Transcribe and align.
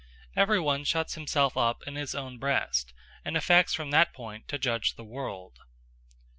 Everyone 0.35 0.83
shuts 0.83 1.13
himself 1.13 1.55
up 1.55 1.83
in 1.85 1.93
his 1.93 2.15
own 2.15 2.39
breast, 2.39 2.91
and 3.23 3.37
affects 3.37 3.75
from 3.75 3.91
that 3.91 4.13
point 4.13 4.47
to 4.47 4.57
judge 4.57 4.95
the 4.95 5.03
world. 5.03 5.59